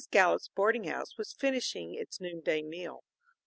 [0.09, 3.03] Gallup's boarding house was finishing its noonday meal.